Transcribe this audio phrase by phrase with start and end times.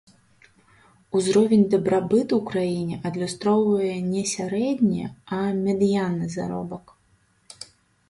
[1.19, 5.03] Узровень дабрабыту ў краіне адлюстроўвае не сярэдні,
[5.39, 6.85] а медыянны заробак.